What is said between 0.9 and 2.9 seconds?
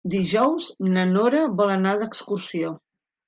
na Nora vol anar d'excursió.